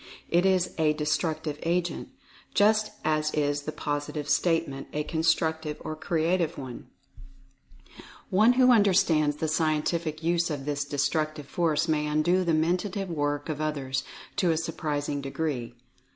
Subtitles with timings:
[0.29, 2.09] It is a destructive agent,
[2.55, 6.87] just as is the POSI TIVE STATEMENT a constructive or creative one.
[8.31, 12.07] 234 Mental Fascination One who understands the scientific use of this destruc tive force may
[12.07, 14.03] undo the mentative work of others,
[14.37, 15.75] to a surprising degree.